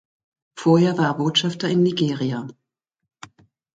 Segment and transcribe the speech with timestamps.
[0.55, 2.47] Vorher war er Botschafter in Nigeria.